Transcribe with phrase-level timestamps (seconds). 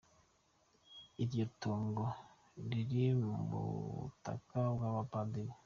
[1.23, 2.05] Iryo itongo
[2.69, 3.33] riri mu
[4.01, 5.53] butaka bw’abapadiri.